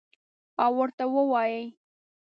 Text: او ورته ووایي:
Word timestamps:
او 0.63 0.71
ورته 0.79 1.05
ووایي: 1.13 1.63